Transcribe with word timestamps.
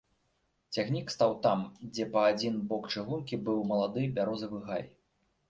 Цягнік 0.77 1.11
стаў 1.15 1.35
там, 1.43 1.59
дзе 1.91 2.07
па 2.15 2.23
адзін 2.31 2.57
бок 2.73 2.89
чыгункі 2.95 3.41
быў 3.51 3.61
малады 3.75 4.09
бярозавы 4.19 4.65
гай. 4.73 4.83